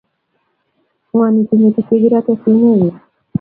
ng'wanitu 1.11 1.53
metit 1.61 1.87
ye 1.91 1.97
kerate 2.01 2.33
sumek 2.41 2.79
kuk 2.81 2.95